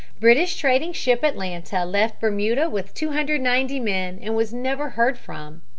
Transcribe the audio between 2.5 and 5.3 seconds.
with 290 men and was never heard